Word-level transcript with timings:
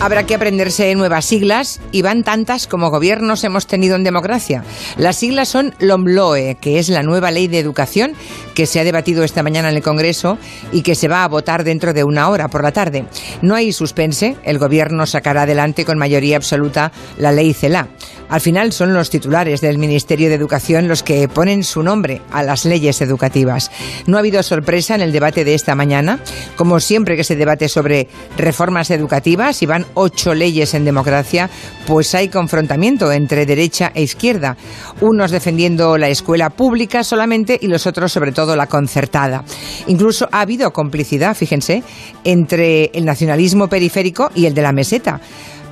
Habrá 0.00 0.26
que 0.26 0.34
aprenderse 0.34 0.94
nuevas 0.94 1.24
siglas 1.24 1.80
y 1.90 2.02
van 2.02 2.24
tantas 2.24 2.66
como 2.66 2.90
gobiernos 2.90 3.42
hemos 3.44 3.66
tenido 3.66 3.96
en 3.96 4.04
democracia. 4.04 4.62
Las 4.98 5.16
siglas 5.16 5.48
son 5.48 5.74
LOMLOE, 5.78 6.56
que 6.60 6.78
es 6.78 6.90
la 6.90 7.02
nueva 7.02 7.30
ley 7.30 7.48
de 7.48 7.58
educación 7.58 8.12
que 8.54 8.66
se 8.66 8.80
ha 8.80 8.84
debatido 8.84 9.24
esta 9.24 9.42
mañana 9.42 9.70
en 9.70 9.76
el 9.76 9.82
Congreso 9.82 10.36
y 10.72 10.82
que 10.82 10.94
se 10.94 11.08
va 11.08 11.24
a 11.24 11.28
votar 11.28 11.64
dentro 11.64 11.94
de 11.94 12.04
una 12.04 12.28
hora 12.28 12.48
por 12.48 12.62
la 12.62 12.72
tarde. 12.72 13.06
No 13.40 13.54
hay 13.54 13.72
suspense, 13.72 14.36
el 14.44 14.58
gobierno 14.58 15.06
sacará 15.06 15.42
adelante 15.42 15.84
con 15.84 15.98
mayoría 15.98 16.36
absoluta 16.36 16.92
la 17.16 17.32
ley 17.32 17.54
CELA. 17.54 17.88
Al 18.28 18.40
final 18.40 18.72
son 18.72 18.94
los 18.94 19.10
titulares 19.10 19.60
del 19.60 19.78
Ministerio 19.78 20.28
de 20.28 20.34
Educación 20.34 20.88
los 20.88 21.02
que 21.02 21.28
ponen 21.28 21.64
su 21.64 21.82
nombre 21.82 22.20
a 22.30 22.42
las 22.42 22.64
leyes 22.64 23.00
educativas. 23.00 23.70
No 24.06 24.16
ha 24.16 24.20
habido 24.20 24.42
sorpresa 24.42 24.94
en 24.94 25.02
el 25.02 25.12
debate 25.12 25.44
de 25.44 25.54
esta 25.54 25.74
mañana. 25.74 26.20
Como 26.56 26.80
siempre 26.80 27.16
que 27.16 27.24
se 27.24 27.36
debate 27.36 27.68
sobre 27.68 28.08
reformas 28.36 28.90
educativas 28.90 29.62
y 29.62 29.66
van 29.66 29.86
ocho 29.94 30.34
leyes 30.34 30.74
en 30.74 30.84
democracia, 30.84 31.50
pues 31.86 32.14
hay 32.14 32.28
confrontamiento 32.28 33.10
entre 33.12 33.46
derecha 33.46 33.90
e 33.94 34.02
izquierda. 34.02 34.56
Unos 35.00 35.30
defendiendo 35.30 35.98
la 35.98 36.08
escuela 36.08 36.50
pública 36.50 37.04
solamente 37.04 37.58
y 37.60 37.66
los 37.66 37.86
otros 37.86 38.12
sobre 38.12 38.32
todo 38.32 38.56
la 38.56 38.66
concertada. 38.66 39.44
Incluso 39.86 40.28
ha 40.30 40.40
habido 40.40 40.72
complicidad, 40.72 41.34
fíjense, 41.34 41.82
entre 42.24 42.86
el 42.94 43.04
nacionalismo 43.04 43.68
periférico 43.68 44.30
y 44.34 44.46
el 44.46 44.54
de 44.54 44.62
la 44.62 44.72
meseta. 44.72 45.20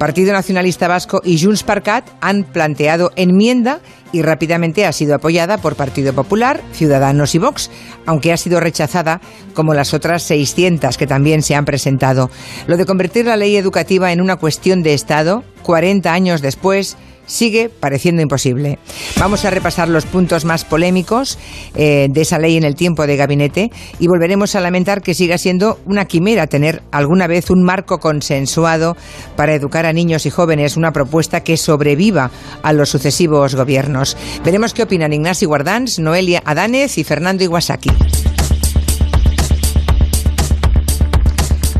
Partido 0.00 0.32
Nacionalista 0.32 0.88
Vasco 0.88 1.20
y 1.22 1.38
Junts 1.38 1.62
per 1.62 1.82
Cat 1.82 2.08
han 2.22 2.44
planteado 2.44 3.12
enmienda 3.16 3.80
y 4.12 4.22
rápidamente 4.22 4.86
ha 4.86 4.92
sido 4.92 5.14
apoyada 5.14 5.58
por 5.58 5.76
Partido 5.76 6.14
Popular, 6.14 6.62
Ciudadanos 6.72 7.34
y 7.34 7.38
Vox, 7.38 7.70
aunque 8.06 8.32
ha 8.32 8.38
sido 8.38 8.60
rechazada 8.60 9.20
como 9.52 9.74
las 9.74 9.92
otras 9.92 10.22
600 10.22 10.96
que 10.96 11.06
también 11.06 11.42
se 11.42 11.54
han 11.54 11.66
presentado. 11.66 12.30
Lo 12.66 12.78
de 12.78 12.86
convertir 12.86 13.26
la 13.26 13.36
ley 13.36 13.56
educativa 13.56 14.10
en 14.10 14.22
una 14.22 14.36
cuestión 14.36 14.82
de 14.82 14.94
Estado, 14.94 15.44
40 15.64 16.10
años 16.10 16.40
después, 16.40 16.96
sigue 17.30 17.68
pareciendo 17.68 18.22
imposible. 18.22 18.78
Vamos 19.18 19.44
a 19.44 19.50
repasar 19.50 19.88
los 19.88 20.04
puntos 20.04 20.44
más 20.44 20.64
polémicos 20.64 21.38
eh, 21.74 22.08
de 22.10 22.20
esa 22.20 22.38
ley 22.38 22.56
en 22.56 22.64
el 22.64 22.74
tiempo 22.74 23.06
de 23.06 23.16
gabinete 23.16 23.70
y 23.98 24.08
volveremos 24.08 24.54
a 24.56 24.60
lamentar 24.60 25.00
que 25.00 25.14
siga 25.14 25.38
siendo 25.38 25.78
una 25.86 26.06
quimera 26.06 26.48
tener 26.48 26.82
alguna 26.90 27.26
vez 27.26 27.50
un 27.50 27.62
marco 27.62 27.98
consensuado 27.98 28.96
para 29.36 29.54
educar 29.54 29.86
a 29.86 29.92
niños 29.92 30.26
y 30.26 30.30
jóvenes, 30.30 30.76
una 30.76 30.92
propuesta 30.92 31.44
que 31.44 31.56
sobreviva 31.56 32.30
a 32.62 32.72
los 32.72 32.90
sucesivos 32.90 33.54
gobiernos. 33.54 34.16
Veremos 34.44 34.74
qué 34.74 34.82
opinan 34.82 35.12
Ignacio 35.12 35.48
Guardans, 35.48 35.98
Noelia 35.98 36.42
Adánez 36.44 36.98
y 36.98 37.04
Fernando 37.04 37.44
Iwasaki. 37.44 37.90